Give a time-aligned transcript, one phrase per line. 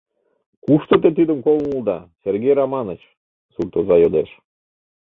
[0.65, 3.01] —Кушто те тидым колын улыда, Сергей Раманыч?—
[3.53, 4.29] сурт оза йодеш.